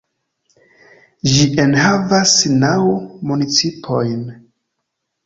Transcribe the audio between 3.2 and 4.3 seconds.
municipojn.